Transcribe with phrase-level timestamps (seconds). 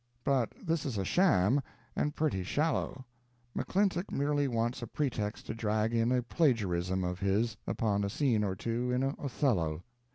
[0.23, 1.61] But this is a sham,
[1.95, 3.05] and pretty shallow.
[3.55, 8.43] McClintock merely wants a pretext to drag in a plagiarism of his upon a scene
[8.43, 9.83] or two in "Othello."